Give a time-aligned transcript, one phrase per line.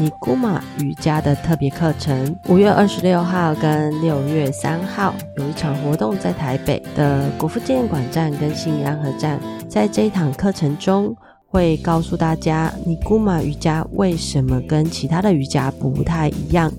[0.00, 2.36] 尼姑玛瑜伽的特别课程。
[2.48, 11.12] 五月二十六号跟六月三号有一场活动在台北的国父纪念馆站跟信义安和站，在这一堂课程中
[11.48, 16.72] 会告诉大家尼姑玛瑜伽为什么跟其他的瑜伽不太一样。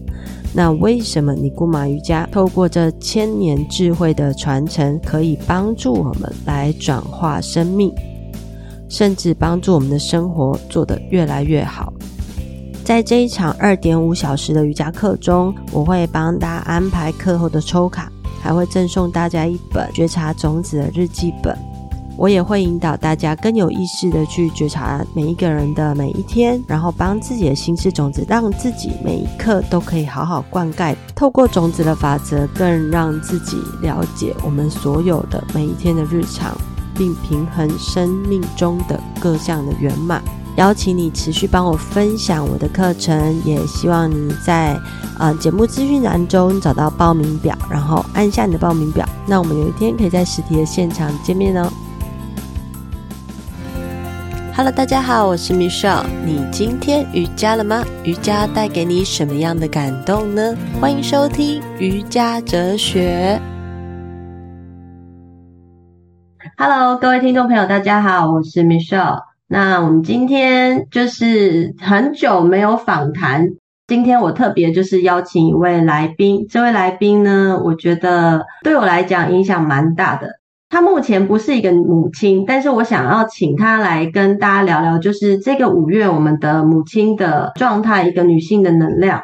[0.56, 7.94] 那为什么尼姑玛瑜伽透过这千年智慧的传承，可以帮助我们来转化生命，
[8.88, 11.92] 甚至帮助我们的生活做得越来越好？
[12.90, 21.56] 在这一场二点五小时的瑜伽课中，我会帮大家安排课后的抽卡，还会赠送大家一本觉察种子的日记本。
[22.18, 30.96] 我也会引导大家更有意识的去觉察每一个人的每一天，然后帮自己的心智种子，让自己每一刻都可以好好灌溉。
[31.14, 36.58] 透过种子的法则，更让自己了解我们所有的每一天的日常，
[36.96, 40.24] 并平衡生命中的各项的圆满。
[40.60, 44.78] 邀请你持续帮我分享我的课程，也希望你在
[45.18, 49.08] 呃节目资讯栏中找到报名表，然后按下你的报名表。
[49.26, 51.72] 那我们有一天可以在实体的现场见面哦。
[54.54, 56.04] Hello，大家好，我是 Michelle。
[56.26, 57.82] 你今天瑜伽了吗？
[58.04, 60.54] 瑜伽带给你什么样的感动呢？
[60.82, 63.40] 欢迎收听瑜伽哲学。
[66.58, 69.29] Hello，各位听众朋友，大家好，我是 Michelle。
[69.52, 73.48] 那我们今天就是很久没有访谈，
[73.88, 76.46] 今天我特别就是邀请一位来宾。
[76.48, 80.28] 这位来宾呢，我觉得对我来讲影响蛮大的。
[80.70, 89.24] 她目前不是一个母亲，但是我想要请她来跟大家聊聊，就是这个五月我们的母亲的状态，一个女性的能量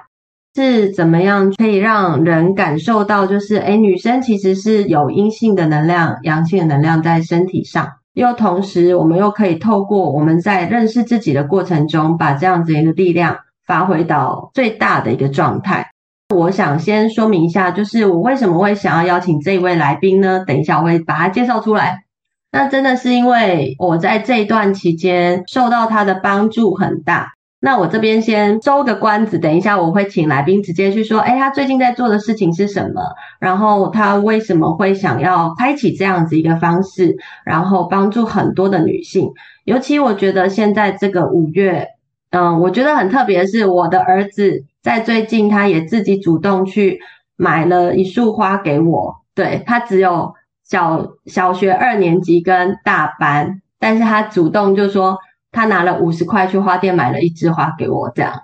[0.55, 15.91] 是怎么样可以让人感受到，就是诶，女生其实是有阴性的能量、阳性的能量在身体上，又同时我们又可以透过我们在认识自己的过程中，把这样子一个力量发挥到最大的一个状态。
[16.33, 20.43] 我想先说明一下，就是我为什么会想要邀请这一位来宾呢？
[20.47, 22.05] 等一下我会把他介绍出来。
[22.51, 27.34] 那真的是因为我在这一段期间受到他的帮助很大。
[27.65, 33.01] 那我这边先收个关子，等一下我会请来宾直接去说，诶，他最近在做的事情是什么？
[33.39, 39.31] 然后他为什么会想要开启这样子一个方式，然后帮助很多的女性。
[39.63, 41.87] 尤其我觉得现在这个五月，
[42.29, 44.63] 嗯，我觉得很特别是我的儿子。
[44.83, 46.99] 在最近，他也自己主动去
[47.35, 49.15] 买了一束花给我。
[49.33, 55.17] 对，他只有小小学二年级跟大班，但是他主动就说
[55.55, 58.41] 他拿了五十块去花店买了一枝花给我，这样，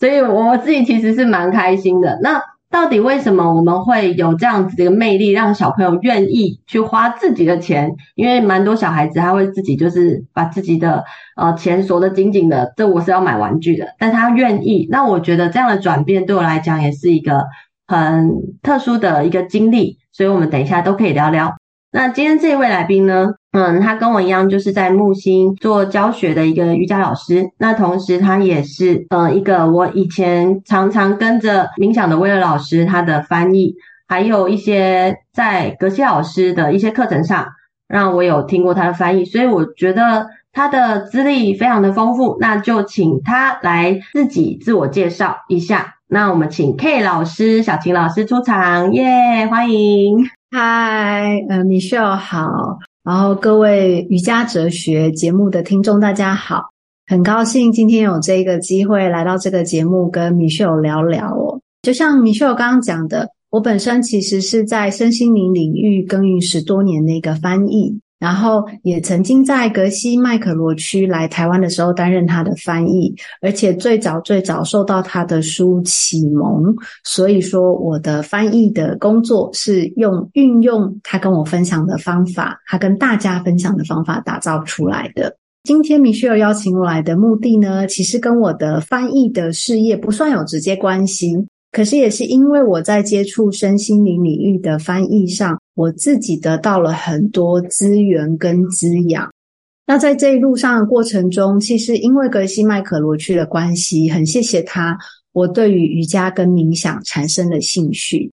[0.00, 2.18] 所以我自己其实是蛮开心的。
[2.22, 7.94] 那到底为什么我们会有这样子的一个魅力，让小朋友愿意去花自己的钱？
[8.16, 11.04] 因为蛮多小孩子他会自己就是把自己的
[11.36, 14.88] 呃钱锁得紧紧的，这我是要买玩具的，但他愿意。
[14.90, 17.44] 那我觉得这样的转变对我来讲也是一个
[17.86, 18.30] 很
[18.62, 21.54] 特殊的一个经历，所以我们等一下都可以聊聊。
[21.96, 27.48] 那今天这一位来宾呢，嗯，他跟我一样，就是在木星做教学的一个瑜伽老师。
[27.56, 33.76] 那同时，他也是呃一个我以前常常跟着冥想的威尔老师他的翻译，
[34.08, 37.46] 还有一些在格西老师的一些课程上，
[37.86, 39.24] 让我有听过他的翻译。
[39.24, 42.36] 所以我觉得他的资历非常的丰富。
[42.40, 45.94] 那就请他来自己自我介绍一下。
[46.08, 50.28] 那我们请 K 老师、小琴老师出场，耶、欢迎。
[50.56, 56.70] 嗨，呃，Michelle 好，然后各位瑜伽哲学节目的听众大家好，
[57.08, 61.58] 很高兴今天有这个机会来到这个节目跟 Michelle 聊聊哦。
[61.82, 67.98] 就像 Michelle 刚刚讲的，我本身其实是在身心灵领域耕耘十多年的一个翻译。
[68.24, 76.74] 然后也曾经在格西麦可罗区来台湾的时候担任他的翻译，而且最早最早受到他的书启蒙，
[77.04, 85.36] 所以说我的翻译的工作是用运用他跟我分享的方法，他跟大家分享的方法打造出来的。
[85.64, 91.36] 今天 Michelle 邀请我来的目的呢，其实跟我的翻译的事业不算有直接关系。
[91.74, 99.28] 可是也是因为我在接触身心灵领域的翻译上，我自己得到了很多资源跟滋养。
[99.84, 104.96] 那在这一路上的过程中，其实因为格西麦可罗区的关系，很谢谢他，
[105.32, 108.30] 我对于瑜伽跟冥想产生了兴趣。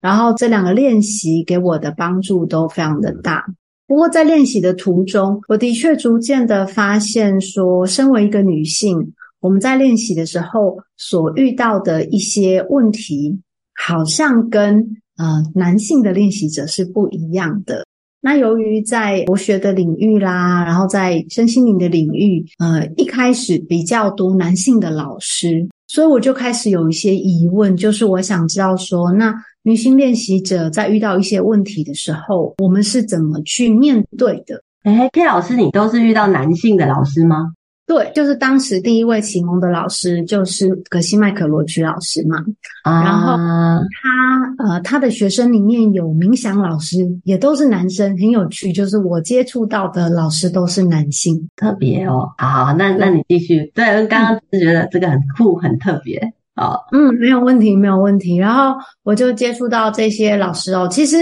[0.00, 3.44] 然后这两个练习给我的帮助都非常的大。
[3.88, 9.12] 不过在练习的途中，我的确逐渐的发现说，身为一个女性，
[9.44, 13.38] 我们在练习的时候所遇到的一些问题，
[13.74, 14.76] 好像跟
[15.18, 17.84] 呃男性的练习者是不一样的。
[18.22, 34.62] 那由于在博学的领域啦，然后在身心灵的领域，呃，一开始比较多男性的老师，所以我就开始有一些疑问，就是我想知道说，那女性练习者在遇到一些问题的时候，我们是怎么去面对的？
[34.84, 37.52] 哎，K 老师，你都是遇到男性的老师吗？
[37.86, 42.38] 对，就是当时第一位启蒙的老师就是葛西麦可罗曲老师嘛。
[42.82, 48.72] 啊，然后他呃，他的学生里面有冥想老师，也都是男生，很有趣。
[48.72, 52.30] 就是我接触到的老师都是男性，特别哦。
[52.38, 53.70] 好，那那你继续。
[53.74, 56.18] 对，刚刚是觉得这个很酷，很特别。
[56.56, 58.36] 哦，嗯，没有问题，没有问题。
[58.38, 61.18] 然后我就接触到这些老师哦，其实。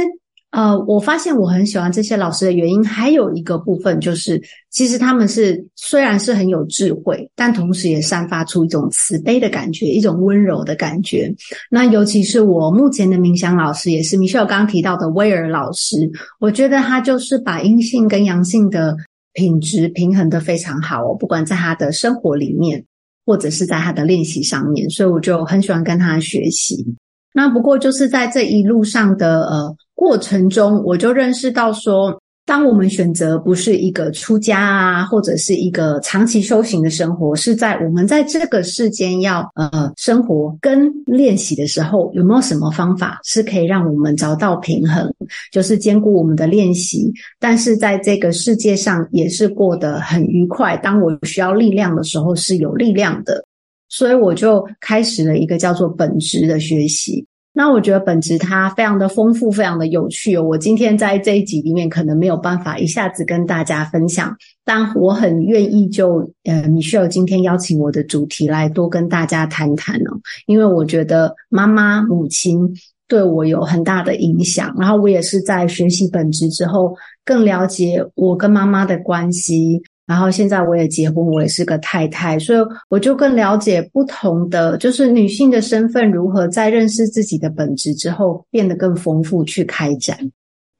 [0.52, 4.38] 呃，我发现我很喜欢这些老师的原因，还有一个部分就是，
[4.70, 11.34] 其实他们是虽然是很有智慧，但同时也散发出一种慈悲的感觉，一种温柔的感觉。
[11.70, 15.96] 那尤其是我目前的冥想老师，也是 Michelle 刚刚提到的威尔老师，
[16.38, 18.94] 我觉得他就是把阴性跟阳性的
[19.32, 22.84] 品质平衡得非常好哦，不管在他的生活里面，
[23.25, 26.84] 或者是在他的练习上面，所以我就很喜欢跟他学习。
[27.32, 29.75] 那不过就是在这一路上的呃。
[29.94, 45.08] 过程中，我就认识到说，当我们选择不是一个出家啊，或者是一个长期修行的生活，是在我们在这个世间要呃生活跟练习的时候，有没有什么方法是可以让我们找到平衡，
[45.52, 50.76] 就是兼顾我们的练习，但是在这个世界上也是过得很愉快。
[50.78, 53.44] 当我需要力量的时候，是有力量的，
[53.88, 57.24] 所以我就开始了一个叫做本职的学习。
[57.54, 60.43] 那我觉得本质它非常的丰富，非常的有趣哦。
[60.43, 64.34] 我今天在这一集里面可能没有办法一下子跟大家分享，
[64.64, 72.58] 但我很愿意就呃，Michelle 今天邀请我的主题来多跟大家谈谈哦，因为我觉得妈妈母亲
[73.06, 79.82] 对我有很大的影响，然后我也是在学习本质之后，更了解我跟妈妈的关系。
[80.12, 82.58] 然后现在我也结婚，我也是个太太，所以
[82.90, 90.18] 我就更了解不同的，就是女性的身份如何在认识自己的本质之后变得更丰富去开展。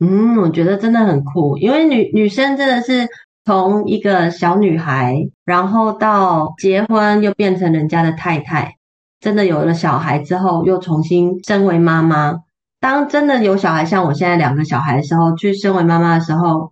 [0.01, 3.09] 嗯，我觉得真的很酷，因为女女生真的是
[3.47, 8.75] 从一个小女孩，然后到结婚又变成人家的太太，
[9.19, 12.41] 真的有了小孩之后又重新身为妈妈。
[12.81, 16.72] 当真的有小孩，像我现在两个小孩的时候，去身为妈妈的时候。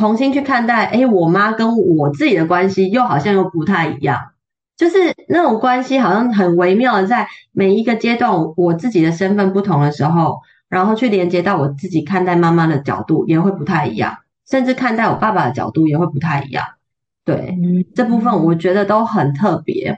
[0.00, 4.32] 重新去看待，诶，我妈跟我自己的关系又好像又不太一样，
[4.76, 14.16] 就是那种关系好像很微妙的，在每一个阶段，我自己的身份不同的时候，然后去连接到我自己看待妈妈的角度也会不太一样，
[14.48, 16.64] 甚至看待我爸爸的角度也会不太一样。
[17.24, 19.96] 对，嗯，这部分我觉得都很特别。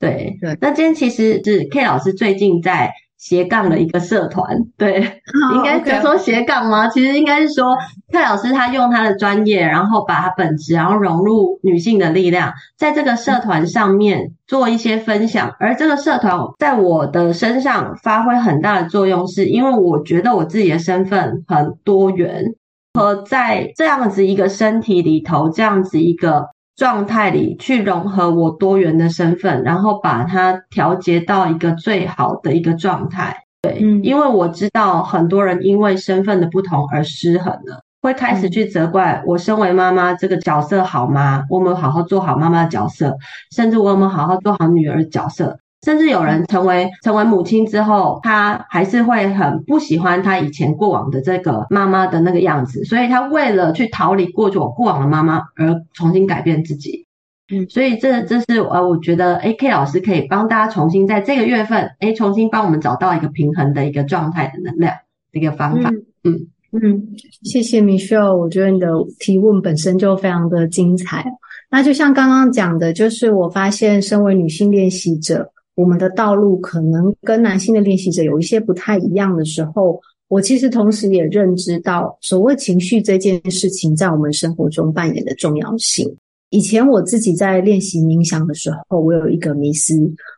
[0.00, 0.58] 对，对。
[0.60, 2.92] 那今天其实是 K 老师最近在。
[3.24, 4.44] 斜杠的一个社团，
[4.76, 7.74] 对，oh, 应该就说斜杠吗.其实应该是说，
[8.12, 15.50] 蔡老师他用他的专业，然后把他本职，然后融入女性的力量，在这个社团上面做一些分享。
[15.58, 22.44] 而这个社团在我的身上发挥很大的作用，是因为我觉得我自己的身份很多元，
[22.92, 26.53] 和在这样子一个身体里头，这样子一个。
[26.76, 33.36] 状态里去融合我多元的身份，然后把它调节到一个最好的一个状态。
[33.62, 41.44] 对，嗯，因为我知道很多人因为身份的不同而失衡了，会开始去责怪我身为妈妈这个角色好吗？
[41.48, 43.16] 我有没有好好做好妈妈的角色，
[43.54, 45.58] 甚至我有没有好好做好女儿的角色。
[45.84, 57.06] 甚至有人成为成为母亲之后，他还是会很不喜欢他以前过往的这个妈妈的那个样子，所以他为了去逃离过去我过往的妈妈而重新改变自己。
[57.52, 64.94] 嗯，所以这这是呃，我觉得 AK 老师可以帮大家重新在这个月份，哎，重新帮我们找到一个平衡的一个状态的能量
[65.30, 65.90] 的一个方法。
[66.24, 66.32] 嗯
[66.72, 67.02] 嗯，嗯，
[67.42, 68.88] 谢谢 Michelle，我觉得你的
[69.18, 71.22] 提问本身就非常的精彩。
[71.70, 75.50] 那就像刚刚讲的，就是我发现身为女性练习者。
[75.74, 86.16] 我们的道路可能跟男性的练习者有一些不太一样的时候，我其实同时也认知到，所谓情绪这件事情在我们生活中扮演的重要性。
[86.50, 89.94] 以前我自己在练习冥想的时候，我有一个迷思，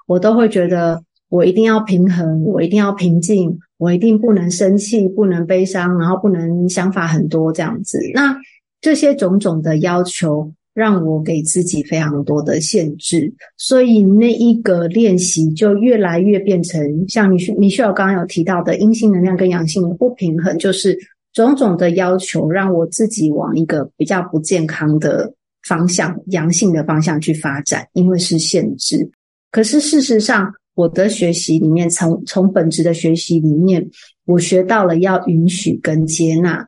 [0.07, 7.99] 我都会觉得我一定要平衡，我一定要平静，我一定不能生气，不能悲伤，然后不能想法很多这样子。
[8.15, 8.35] 那
[8.81, 20.95] 这些种种的要求，让我给自己非常多的限制，所以那一个练习就越来越变成像米米歇尔刚刚有提到的阴性能量跟阳性的不平衡，就是
[21.33, 25.33] 种种的要求让我自己往一个比较不健康的
[25.67, 29.11] 方向、阳性的方向去发展，因为是限制。
[29.51, 33.83] 可是事实上，我的学习里面，从从本质的学习里面，
[34.27, 36.67] 我学到了要允许跟接纳。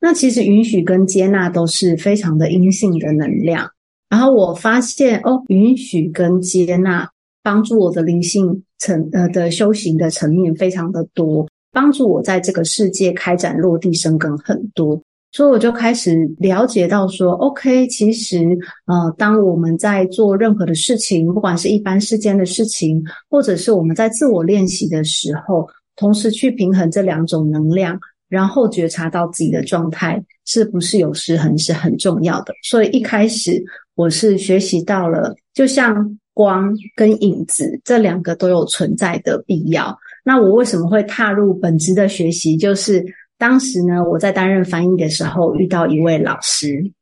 [0.00, 3.70] 那其实允许跟接纳都是非常的阴性的能量，
[4.08, 7.08] 然后我发现哦，允许跟接纳，
[7.42, 15.00] 帮助我的灵性层呃的修行的层面非常的多，帮助我在这个世界开展落地生根很多。
[15.32, 18.38] 所以我就开始了解到说，OK，其实，
[18.86, 27.96] 呃，当我们在做任何的事情，不管是一般世间的事情，或者是我们在自我练习的时候，同时去平衡这两种能量，
[28.30, 32.54] 然后觉察到自己的状态是不是有失衡，是很重要的。
[32.62, 33.62] 所以一开始
[33.94, 39.94] 我是学习到了，就像光跟影子这两个都有存在的必要。
[40.24, 42.56] 那我为什么会踏入本职的学习？
[42.56, 43.04] 就是。
[43.40, 46.92] 当时呢，我在担任翻译的时候遇到一位老师，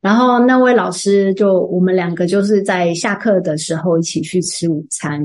[0.00, 5.20] 然后那位老师就我们两个就是在下课的时候一起去吃午餐。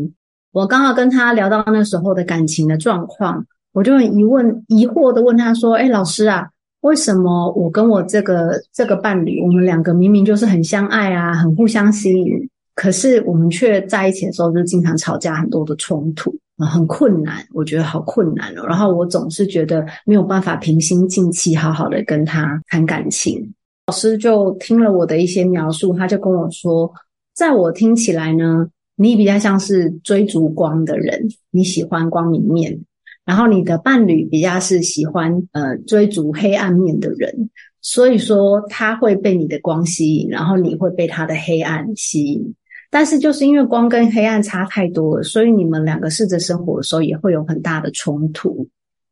[0.52, 6.48] 我刚好跟他聊到那时候的感情的状况，我就很疑问疑惑的问他说：“哎，老师啊，
[6.82, 18.64] 为什么我跟我这个这个伴侣，我们两个明明就是很相爱啊，很互相吸引，可是我们却在一起的时候就经常吵架，很多的冲突。”很困难，我觉得好困难哦。
[18.66, 23.54] 然后我总是觉得没有办法平心静气，好好的跟他谈感情。
[23.88, 26.90] 老师就听了我的一些描述，他就跟我说，
[27.36, 28.66] 在我听起来呢，
[28.96, 32.80] 你比较像是追逐光的人，你喜欢光明面，
[33.26, 37.50] 然后你的伴侣比较是喜欢呃追逐黑暗面的人，
[37.82, 42.56] 所以说他会被你的光吸引，然后你会被他的黑暗吸引。
[42.90, 48.68] 但是就是因为光跟黑暗差太多了，所以你们两个试着生活的时候也会有很大的冲突。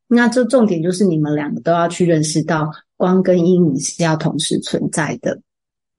[0.07, 5.39] 那这重点就是你们两个都要去认识到光跟阴影是要同时存在的。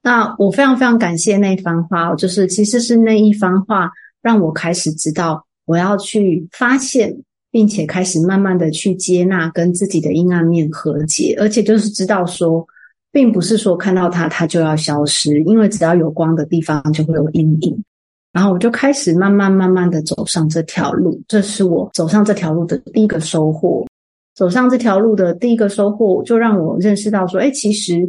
[0.02, 3.90] 那我非常非常感谢那一番话，就是其实是那一番话
[4.20, 7.16] 让我开始知道我要去发现，
[7.52, 12.66] 并且开始慢慢的去接纳跟自己的阴暗面和解，而且就是知道说。
[13.14, 17.84] 并不是说看到它，它就要消失，因为只要有光的地方就会有阴影。
[18.32, 23.86] 然后我就开始慢慢慢慢的走上这条路，这是我走上这条路的第一个收获。
[24.34, 28.00] 走上这条路的第一个收获，就让我认识到说，哎，其实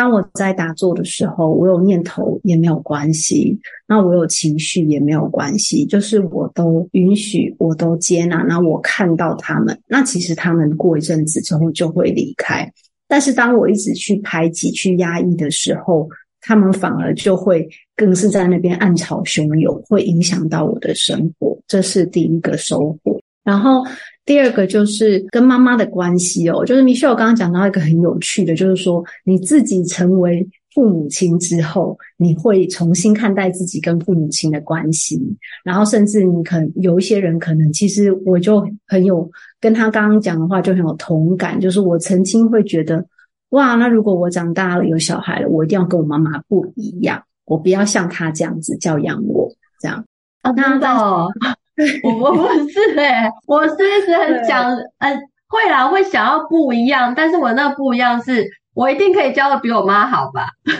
[0.00, 3.54] 当我在打坐的时候，我有念头也没有关系，
[3.86, 12.66] 那我有情绪也没有关系，就是我都允许，我都接纳，那我看到他们，那其实他们过一阵子之后就会离开。
[13.08, 16.08] 但是当我一直去排挤、去压抑的时候，
[16.40, 21.54] 他们反而就会更是在那边暗潮汹涌，会影响到我的生活。
[21.68, 23.20] 这是第一个收获。
[23.44, 23.84] 然后
[24.24, 35.20] 第二个就是跟妈妈的关系哦，就是 Michelle 刚刚讲到一个很有趣的，就是说你自己成为父母亲之后，你会重新看待自己跟父母亲的关系，
[35.64, 39.28] 然后甚至你可能有一些人可能，其实我就很有
[39.60, 43.04] 跟他刚刚讲的话就很有同感，就是我曾经会觉得，
[43.48, 50.04] 哇，那如果我长大了有小孩了，我一定要跟我妈妈不一样，我不要像他这样子教养我，这样。
[50.42, 51.28] 啊，真的哦，
[52.04, 55.18] 我不是诶、欸、我是一直很想，嗯，
[55.48, 58.46] 会啦，会想要不一样，但是我那不一样是。
[58.72, 60.48] 我一定可以教的比我妈好吧？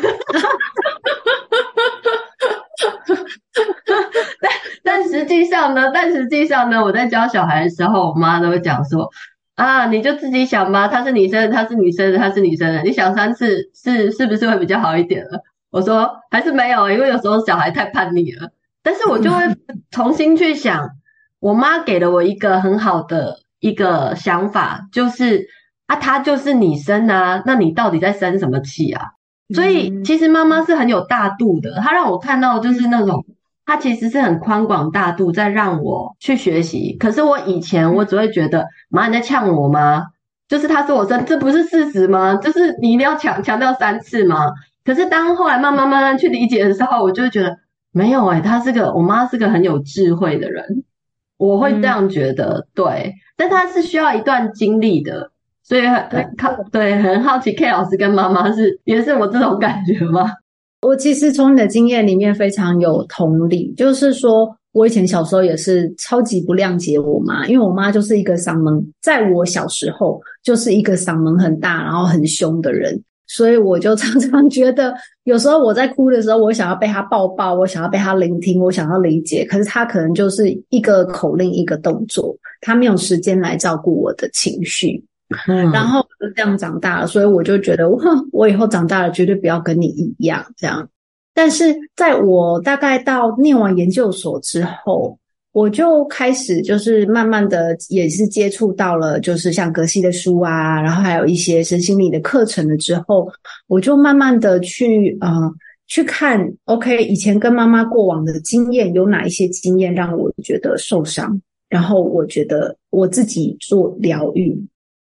[4.85, 5.91] 但但实际上呢？
[5.93, 6.83] 但实际上呢？
[6.83, 9.11] 我在教小孩的时候，我妈都会讲说
[9.57, 15.43] ：“啊，你就自己想吧，她是女生的，她是女生的，她是女生的，你想三次是是不是会比较好一点了？”
[15.73, 18.51] 我说：“还是没有，因为有时候小孩太叛逆了。”
[18.83, 19.43] 但是我就会
[19.91, 20.91] 重新去想，
[21.39, 25.49] 我妈给了我一个很好的一个想法，就是。
[25.91, 29.07] 啊，她就是你生啊，那你到底在生什么气啊？
[29.53, 33.25] 所以其实妈妈是很有大度的，她让我看到就是那种，
[33.67, 36.93] 她其实是很宽广大度，在让我去学习。
[36.93, 40.05] 可是我以前我只会觉得，妈你在呛我吗？
[40.47, 42.37] 就是她说我生，这不是事实吗？
[42.37, 44.53] 就是你一定要强强调三次吗？
[44.85, 47.59] 可是当后来慢慢慢慢去理解的时候，我就会觉得
[47.93, 50.85] 没有诶，她是个我妈是个很有智慧的人，
[51.39, 55.31] 我会这样觉得，对，但她是需要一段经历的。
[55.63, 60.29] 所以很很好，对，很好奇 K 老师跟妈妈是也是我这种感觉吗？
[60.83, 73.01] 我其实从你的经验里面非常有同理，就是说我以前小时候也是超级不谅解我妈，因为我妈就是一个嗓门，在我小时候就是一个嗓门很大，然后很凶的人，
[73.33, 85.05] 所以我就 常常觉得，有时候我在哭的时候，我想要被他抱抱，我想要被他聆听，我想要理解，可是他可能就是一个口令，一个动作，他没有时间来照顾我的情绪。
[85.47, 90.89] 嗯，然后就这样长大了，所以我就觉得，哇，我以后长大了绝对不要跟你一样这样。
[91.33, 95.17] 但是在我大概到念完研究所之后，
[95.53, 103.29] 我就开始就是慢慢的也是接触到了，就是像格西的书啊，然后还有一些身心灵的课程了之后，
[103.67, 105.53] 我就慢慢的去呃
[105.89, 114.57] 去看，OK，以前跟妈妈过往的经验有哪一些经验让我觉得受伤，然后我觉得我自己做疗愈。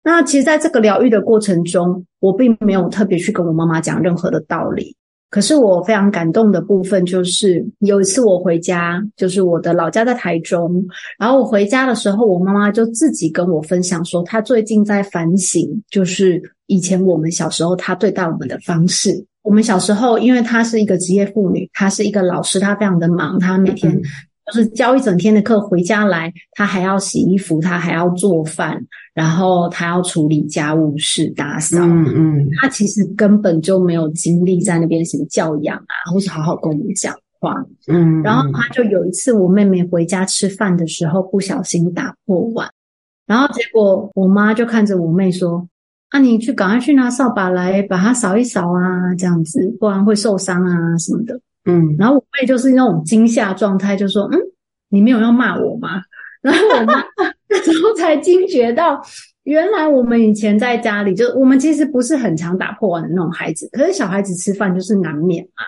[0.04, 4.94] 那其实，在这个疗愈的过程中，我并没有特别去跟我妈妈讲任何的道理。
[5.28, 10.84] 可是我非常感动的部分就是有一次我回家，就是我的老家在台中，
[11.18, 19.26] 然后我回家的时候，我妈妈就自己跟我分享说，她最近在反省，就是以前我们小时候她对待我们的方式。
[19.42, 24.00] 我们小时候，因为她是一个职业妇女，她是一个老师，她非常的忙，她每天
[24.46, 28.84] 就是教一整天的课，回家来他还要洗衣服，他还要做饭。
[29.12, 37.54] 然后他要处理家务事、打扫，嗯嗯，他其实根本就没有精力在那边什么教养啊，或是好好跟我们讲话，
[37.86, 38.22] 嗯。
[38.22, 42.68] 然后他就有一次，我妹妹回家吃饭的时候不小心打破碗，
[43.26, 45.66] 然后结果我妈就看着我妹说
[46.12, 51.94] ：“啊，你去赶快去拿扫把来把它扫一扫啊，这样子不然会受伤啊什么的。”嗯。
[51.98, 54.38] 然后我妹就是那种惊吓状态，就说：“嗯，
[54.88, 56.00] 你没有要骂我吗？”
[56.40, 57.04] 然后我妈
[57.48, 59.02] 那时候才惊觉到，
[59.42, 63.68] 原来我们以前在家里，就我们其实不是很常打破碗的那种孩子。
[63.72, 65.64] 可是小孩子吃饭就是难免嘛。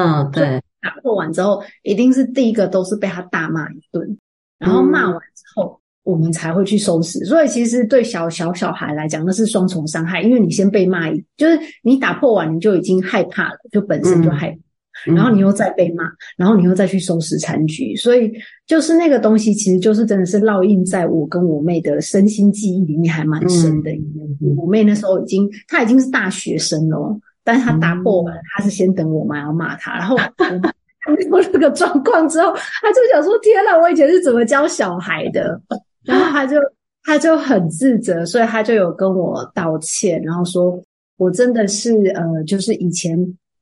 [0.00, 0.62] 嗯，对。
[0.80, 4.16] 打破碗之后，一定是第一个都是被他大骂一顿，
[4.58, 7.22] 然后骂完之后，我们才会去收拾。
[7.24, 14.56] 所以其实对小小小孩来讲，那是双重伤害，因为你先被骂，就是你打破碗，你就已经害怕了，就本身就害怕。
[15.06, 16.04] 然后你又再被骂，
[16.36, 18.30] 然后你又再去收拾残局，所以
[18.66, 23.90] 就是那个东西，其实就是真的是烙印在我跟我妹的身心记忆里面，还蛮深的。
[23.90, 35.58] 嗯、我妹那时候已经，她已经是大学生了，但是她打破碗，她是先等我妈要骂她，然后我妈看到这个状况之后，她就想说：“天哪，我以前是怎么教小孩的？”
[36.04, 36.56] 然后她就
[37.04, 40.78] 她就很自责，所以她就有跟我道歉，然后说
[41.16, 43.18] ：“我真的是呃，就是以前。”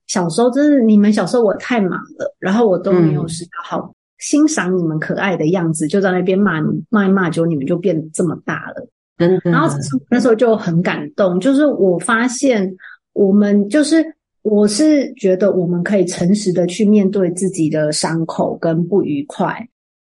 [0.09, 8.89] 小时候真是你们小时候我太忙了，然后我都没有时间好欣赏你们可爱的样子，嗯、就在那边骂你骂一骂，结果你们就变这么大了。
[9.19, 9.51] 真的。
[9.51, 9.69] 然后
[10.11, 12.75] 那时候就很感动，就是我发现
[13.13, 14.03] 我们就是
[14.43, 19.55] 我是觉得我们可以诚实的去面对自己的伤口跟不愉快。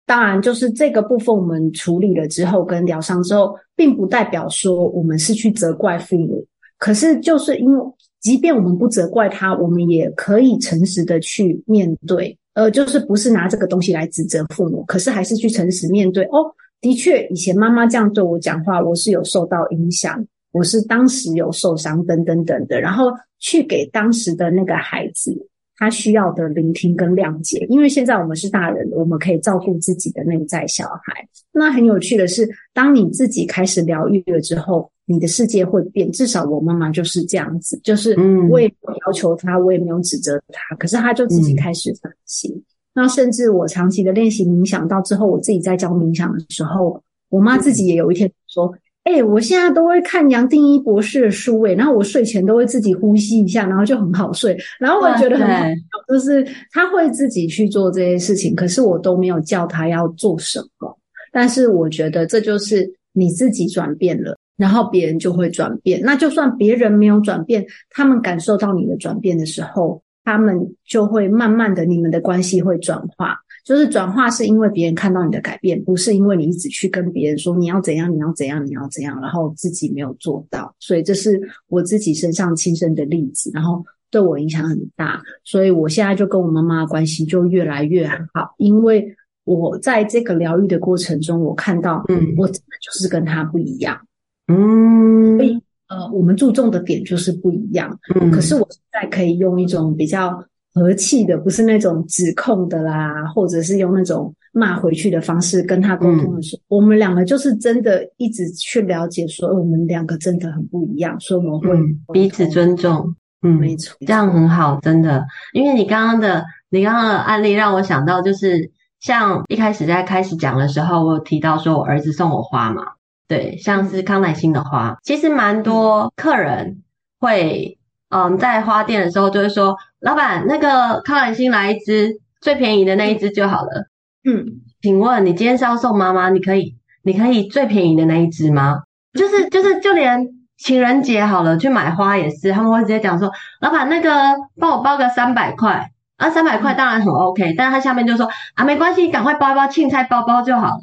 [0.08, 6.44] 当然，就是这个部分我们处理了之后跟疗伤之后，并不代表说我们是去责怪父母，
[6.80, 7.86] 可是就是因为。
[8.22, 16.24] 即便我们不责怪他，我们也可以诚实的去面对，呃，就是不是拿这个东西来指责父母，可是还是去诚实面对。
[16.26, 16.46] 哦，
[16.80, 23.06] 的确，以前妈妈这样对我讲话，我是有受到影响，我是当时有受伤，等等等的，然后
[23.40, 25.36] 去给当时的那个孩子
[25.78, 27.66] 他需要的聆听跟谅解。
[27.70, 31.28] 因为现在我们是大人，我们可以照顾自己的内在小孩。
[31.52, 34.92] 那很有趣的是，当你自己开始疗愈了之后。
[35.12, 38.16] 你的世界会变，至少我妈妈就是这样子，就是
[38.50, 42.50] 我也没有要求她，我也没有指责她，可是她就自己开始反省。
[42.52, 54.58] 嗯、那甚至我长期的练习冥想到之后，我自己在教冥想的时候，我妈自己也有一天说：“哎、我现在都会看杨定一博士的书，哎，然后我睡前都会自己呼吸一下，然后就很好睡。
[54.80, 55.64] 然后我觉得很好，
[56.08, 60.98] 就是他会自己去做这些事情，可是我都没有叫他要做什么。
[61.32, 73.36] 但是我觉得这就是你自己转变了。”然后别人就会转变，那就算别人没有转变，他们感受到你的转变的时候，他们就会慢慢的，你们的关系会转化。
[73.66, 80.76] 就是转化是因为别人看到你的改变，不是因为你一直去跟别人说你要怎样，你要怎样，你要怎样，然后自己没有做到。
[80.80, 85.20] 所以这是我自己身上亲身的例子，然后对我影响很大。
[85.44, 94.00] 所以我现在就跟我妈妈的关系就越来越好，因为我在这个疗愈的过程中，我看到，嗯，我真的就是跟她不一样。
[94.48, 97.98] 嗯，所以呃，我们注重的点就是不一样。
[98.16, 111.78] 嗯，可是我现在可以用一种比较和气的，不是那种指控的啦，或者是用那种骂回去的方式跟他沟通的时候，嗯，我们两个就是真的一直去了解，说我们两个真的很不一样，所以我们会
[112.14, 113.16] 彼此尊重。
[113.44, 115.26] 嗯，没错，这样很好，真的。
[115.54, 122.84] 因为你刚刚的你刚刚的案例让我想到，就是像一开始在开始讲的时候，我有提到说我儿子送我花嘛。
[123.32, 126.84] 对，像是康乃馨的花，其实蛮多客人
[127.18, 127.78] 会，
[128.10, 133.88] 嗯，在花店的时候就会说，老板，那个康乃馨来一支，最便宜的那一支就好了。
[134.26, 136.30] 嗯，请问你今天是要送妈妈？
[136.30, 138.82] 你可以，你可以最便宜的那一支吗？
[139.14, 144.12] 就是就是，就连情人节好了，去买花也是，他们会直接讲说，老板，那个
[144.60, 150.82] 帮我包个三百块，啊，三百块当然很 OK，但是他下面就说，啊，没关系，赶快包一包青菜包包就好了。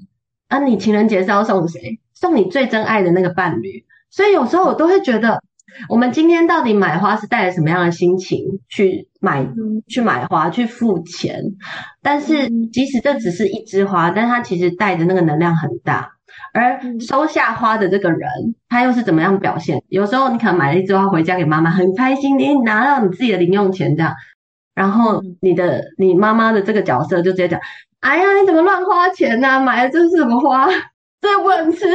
[0.48, 2.00] 啊，你情人节是要送谁？
[2.20, 5.40] 送你最真爱的那个伴侣，所以有时候我都会觉得，
[5.88, 11.42] 我们今天到底买花是带着什么样的心情去买、嗯、去买花去付钱？
[12.02, 16.10] 但是即使这只是一枝花，但它其实带的那个能量很大。
[16.52, 18.20] 而收下花的这个人，
[18.68, 19.82] 他又是怎么样表现？
[19.88, 24.14] 有时候你可能买了一枝花回家给妈妈，很开心，你拿到你自己的零用钱这样，
[24.74, 27.60] 然后你的你妈妈的这个角色就直接讲
[28.00, 29.60] ：“哎呀，你怎么乱花钱呢、啊？
[29.60, 30.68] 买的这是什么花？
[31.20, 31.86] 这不能吃，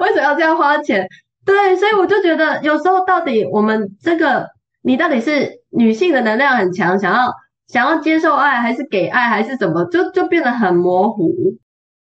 [0.00, 1.06] 为什么要这样花钱？”
[1.44, 4.48] 对，所以我就觉得有时候到底我们这个，
[4.82, 7.32] 你到底是女性的能量很强，想要
[7.66, 11.32] 想要接受爱，还是给爱，还是怎么，就就变得很模糊。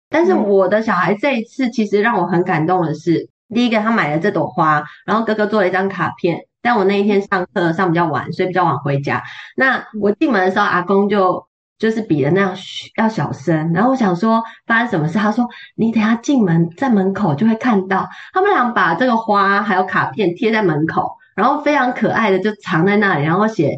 [0.09, 6.39] 但是我的小孩这一次其实让我很感动的是，第一个他买了这朵花，然后哥哥做了一张卡片。
[6.61, 9.21] 但我那一天上课上比较晚，所以比较晚回家。
[9.55, 11.45] 那我进门的时候，阿公就
[11.77, 12.55] 就是比的那样，
[12.97, 13.71] 要小声。
[13.73, 23.77] 然后我想说发生什么事，他说你等下进门在门口就会看到，他们俩把这个花还有卡片贴在门口，然后非常可爱的就藏在那里，然后写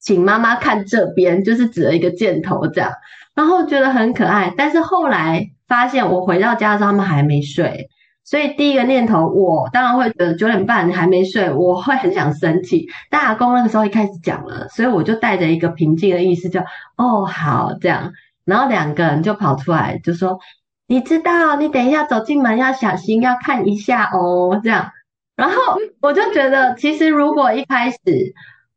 [0.00, 2.92] 请妈妈看这边，就是指了一个箭头这样，
[3.34, 4.52] 然后觉得很可爱。
[4.56, 5.50] 但是后来。
[5.68, 7.88] 发现我回到家的时候，他们还没睡，
[8.26, 12.88] 所以第一个念头，我当然会觉得九点半还没睡，我会很想生气。
[13.08, 16.58] 但阿公那个时候一开始讲了，所以我就带着一个平静的意思，就
[16.96, 18.12] 哦好这样。
[18.44, 20.40] 然后两个人就跑出来，就说
[20.88, 24.90] 你知道，你等一下走进门要小心，要看一下哦这样。
[25.36, 25.54] 然后
[26.00, 27.98] 我就觉得，其实如果一开始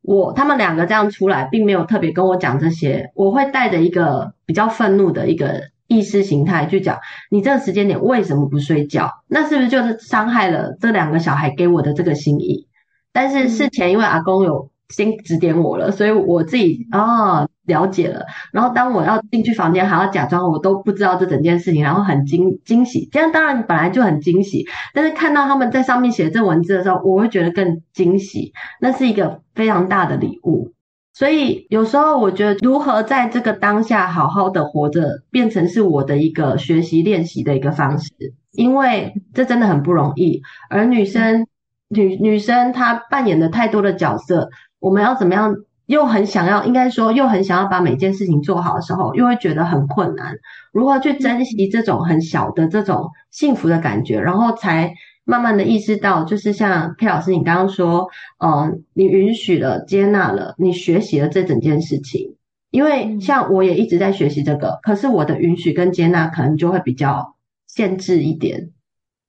[0.03, 5.63] 我他们两个这样出来，并没有特别跟我讲这些，我会带着一个比较愤怒的一个。
[5.89, 6.99] 意识形态去讲，
[7.29, 9.11] 你这个时间点为什么不睡觉？
[9.27, 12.67] 那是不是就是伤害了这两个小孩给我的这个心意？
[13.11, 18.25] 但是事前因为阿公有先指点我了，所以我自己啊、哦、了解了。
[18.53, 23.09] 然后当我要进去房间，还要假装我都不知道这整件事情，然后很惊惊喜。
[23.11, 28.53] 这样当然本来就很惊喜，但是看到他们在上面写这文字的时候，我会觉得更惊喜。
[28.79, 30.71] 那是一个非常大的礼物。
[31.19, 38.09] 所以有时候我觉得，如何在这个当下好好的活着，变成是我的一个学习练习的一个方式，
[38.53, 40.41] 因为这真的很不容易。
[40.69, 41.45] 而女生，
[41.89, 45.53] 女女生她扮演的太多的角色，我们要怎么样？
[45.87, 50.37] 又很想要，应该说又很想要把每件事情做好的时候，又会觉得很困难。
[50.71, 54.93] 如何去珍惜这种很小的这种幸福的感觉，然后才。
[55.29, 62.35] 慢慢的意识到，就是像佩老师你刚刚说，呃，你允许了、接纳了，你学习了这整件事情。
[62.71, 67.35] 因为像我也一直在学习这个，可是我的允许跟接纳可能就会比较
[67.67, 68.71] 限制一点，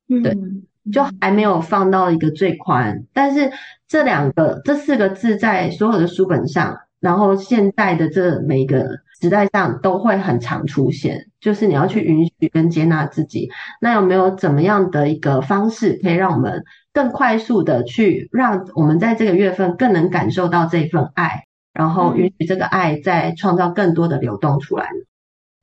[0.09, 0.35] 对，
[0.91, 3.05] 就还没有放到一个最宽。
[3.13, 3.53] 但是
[3.87, 9.01] 这两个、这四个字在所有的书本上，然后现在的这每一个。
[9.21, 13.49] 时代上都会很常出现，就是你要去允许跟接纳自己。
[13.81, 24.87] 那有没有怎么样的一个方式，可以让我们更快速的去让我们在这个月份更能感受到这份爱，然后允许这个爱再创造更多的流动出来？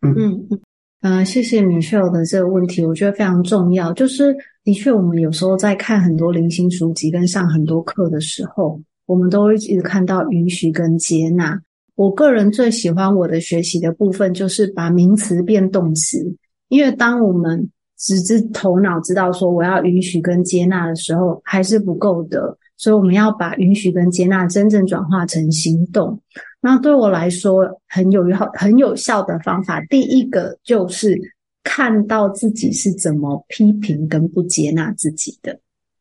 [0.02, 0.60] 嗯嗯嗯，
[1.02, 3.92] 呃，谢谢 Michelle 的这个问题，我觉得非常重要。
[3.94, 11.60] 就是的确，我们有时候在看很多零星书籍跟上很多课的时候，我们都会一直看到允许跟接纳。
[11.98, 16.38] 我个人最喜欢我的学习的部分，就是把名词变动词。
[16.68, 22.56] 因为当我们只知头脑知道说我要允许跟接纳的时候，还是不够的。
[22.78, 26.22] 所以我们要把允许跟接纳真正转化成行动。
[26.62, 31.20] 那对我来说，很有效、很有效的方法，第一个就是
[31.64, 35.60] 看到自己是怎么批评跟不接纳自己的。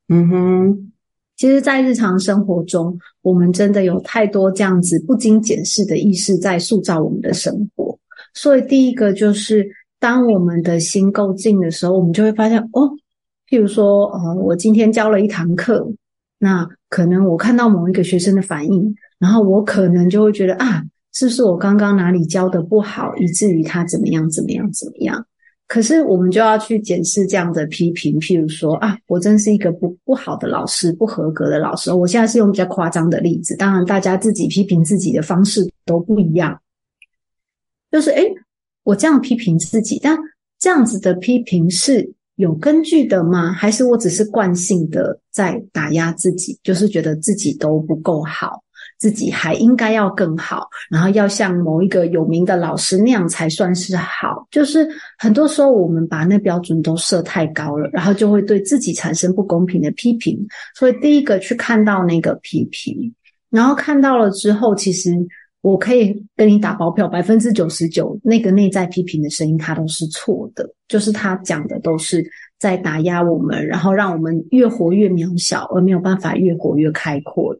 [0.08, 0.92] 嗯哼。
[1.36, 7.98] 其实，在日常生活中，我们真的有太多这样子不经检视的意识在塑造我们的生活。
[8.32, 9.68] 所以，第一个就是，
[10.00, 12.90] 当我们的心够静的时候，我们就会发现，哦，
[13.50, 15.86] 譬如说，呃，我今天教了一堂课，
[16.38, 25.26] 那可能我看到某一个学生的反应，然后我可能就会觉得，啊，是不是我刚刚哪里教的不好，以至于他怎么样，怎么样，怎么样？
[25.68, 31.92] 可是我们就要去检视这样的批评，譬如说啊，我真是一个不不好的老师，不合格的老师。
[31.92, 36.60] 我现在是用比较夸张的例子，当然大家自己批评自己的方式都不一样。
[37.90, 38.32] 就是诶，
[38.84, 40.16] 我这样批评自己，但
[40.58, 43.50] 这样子的批评是有根据的吗？
[43.52, 48.62] 还是我只是惯性的在打压自己，就是觉得自己都不够好？
[48.98, 54.46] 自己还应该要更好，然后要像某一个有名的老师那样才算是好。
[54.50, 60.38] 就是很多时候我们把那标准都设太高了，然后就会对自己产生不公平的批评。
[60.74, 63.14] 所以第一个去看到那个批评，
[63.50, 65.10] 然后看到了之后，其实
[65.60, 72.24] 我可以跟你打包票，百分之九十九那个内在批评的声音，它都是错的，就是他讲的都是
[72.58, 77.54] 在打压我们，然后让我们越活越渺小，而没有办法越活越开阔。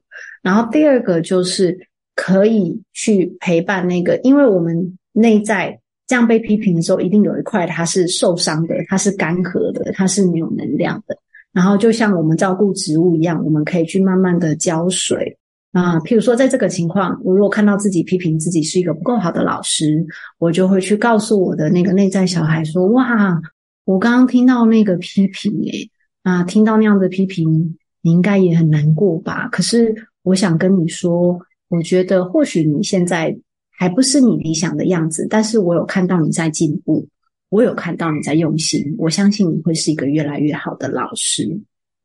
[0.47, 1.77] 然后第二个就是
[2.15, 11.19] 可以去陪伴那个，因为我们内在这样被批评的时候，一定有一块它是受伤的，它是干涸的，它是没有能量的。
[11.53, 15.37] 然后就像我们照顾植物一样，我们可以去慢慢的浇水。
[15.73, 20.07] 啊，譬如说，在这个情况，我如果看到自己批评自己是一个不够好的老师，
[20.39, 23.43] 我就会去告诉我的那个内在小孩说：“哇，
[23.85, 25.91] 我刚刚听到那个批评，诶，
[26.23, 29.49] 啊，听到那样的批评，你应该也很难过吧？
[29.51, 29.93] 可是
[30.27, 33.35] 我想跟你说，我觉得或许你现在
[33.71, 37.07] 还不是你理想的样子，但是我有看到你在进步，
[37.49, 41.49] 我有看到你在用心，我相信你会是一个越来越好的老师。”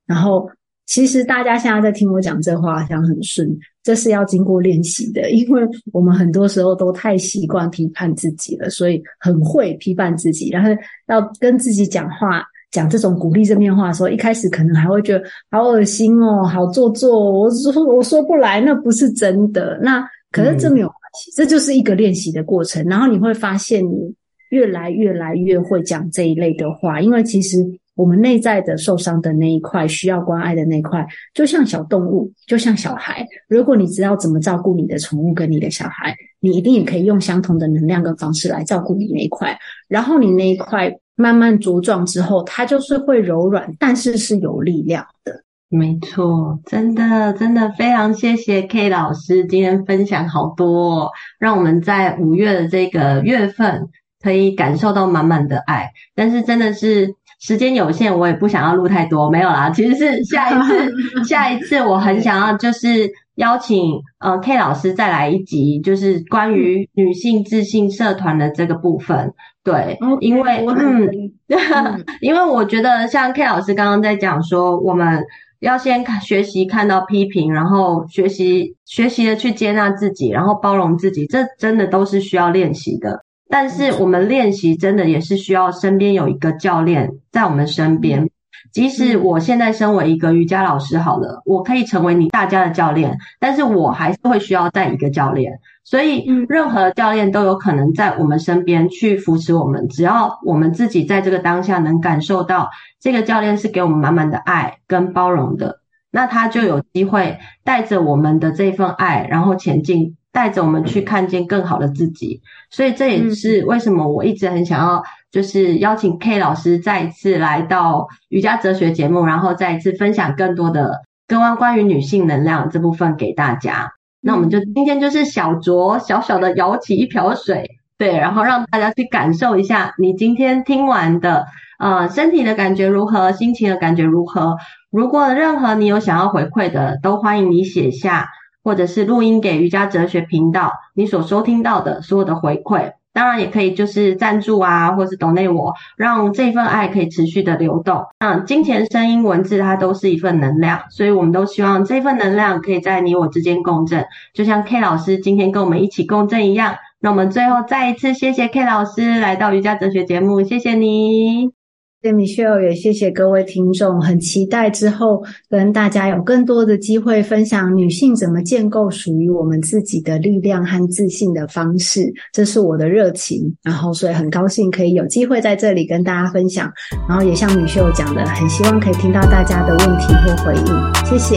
[0.05, 0.47] 然后。
[0.87, 3.47] 其实大家现在在听我讲这话，想很顺，
[3.81, 5.61] 这是要经过练习的，因为
[5.93, 10.69] 我们很多时候都太习惯批判自己了，所以很会批判自己，然后
[11.07, 19.77] 要跟自己讲话，讲这种鼓励正面话的时候，一开始可能还会觉得好恶心哦，好做作，我说我说不来，那不是真的。
[19.81, 24.15] 那可是这没有关系，这就是一个练习的过程，然后你会发现你
[24.49, 27.57] 越来越来越会讲这一类的话，因为其实。
[27.93, 33.27] 我们内在的受伤的那一块，需要关爱的那一块，就像小动物，就像小孩。
[33.49, 39.55] 如果你知道怎么照顾你的宠物跟你的小孩，你一定也可以用相同的能量跟方式来照顾你那一块。
[39.89, 45.43] 然后你那一块慢慢茁壮之后，它就是会柔软，但是是有力量的。
[45.69, 53.89] 没错，真的真的非常谢谢 K 老师今天分享好多，让我们在五月的这个月份
[54.21, 55.91] 可以感受到满满的爱。
[56.15, 57.15] 但是真的是。
[57.43, 59.71] 时间有限，我也不想要录太多，没有啦。
[59.71, 60.93] 其实是下一次，
[61.27, 63.09] 下一次我很想要就是
[63.41, 69.33] 邀请呃 K 老师再来一集，就是关于女性自信社团的这个部分。
[69.63, 71.09] 对因为嗯，
[71.47, 72.05] 嗯。
[72.21, 75.23] 因为我觉得像 K 老师刚刚在讲说，我们
[75.59, 83.23] 要先看学习看到批评，然后学习学习的去接纳自己，然后包容自己，这真的都是需要练习的。
[83.49, 88.29] 但是我们练习真的也是需要身边有一个教练在我们身边，
[88.71, 102.69] 即使我现在身为一个瑜伽老师好了，我可以成为你大家的教练，但是我还是会需要带一个教练，所以任何教练都有可能在我们身边去扶持我们，只要我们自己在这个当下能感受到
[102.99, 105.79] 这个教练是给我们满满的爱跟包容的，
[106.11, 110.15] 那他就有机会带着我们的这份爱，然后前进。
[110.33, 123.93] 带着我们去看见更好的自己，所以这也是为什么我一直很想要，就是邀请 K 老师再一次来到瑜伽哲学节目，然后再一次分享更多的跟关于女性能量这部分给大家。
[124.19, 131.45] 那我们就今天就是小酌小小的舀起一瓢水，对，然后让大家去感受一下你今天听完的，
[131.79, 134.57] 呃，身体的感觉如何，心情的感觉如何。
[134.91, 138.29] 如果任何你有想要回馈的，都欢迎你写下。
[138.63, 148.03] 或者是录音给瑜伽哲学频道，你所收听到的所有的回馈，当然也可以就是赞助啊，或是 donate 我，让这份爱可以持续的流动。
[148.19, 156.75] 嗯，金钱、声音、文字，它都是一份能量，所以我们都希望这份能量可以在你我之间共振，就像 K 老师今天跟我们一起共振一样。
[156.99, 161.60] 那我们最后再一次谢谢 K 老师来到瑜伽哲学节目，谢谢你。
[162.03, 173.55] 谢谢 Michelle，也谢谢各位听众，很期待之后跟大家有更多的机会分享女性怎么建构属于我们自己的力量和自信的方式，这是我的热情。
[173.61, 176.71] 然后，所以很高兴可以有机会在这里跟大家分享。
[177.07, 180.65] 然后，也像 Michelle 讲的，很希望可以听到大家的问题或回应。
[181.05, 181.35] 谢谢，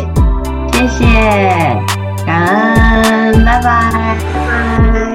[0.72, 1.04] 谢谢，
[2.24, 5.13] 感恩，拜拜，拜拜。